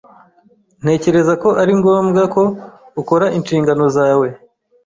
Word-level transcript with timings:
Ntekereza 0.81 1.33
ko 1.43 1.49
ari 1.61 1.73
ngombwa 1.79 2.21
ko 2.33 2.43
ukora 3.01 3.25
inshingano 3.37 3.83
zawe. 3.95 4.27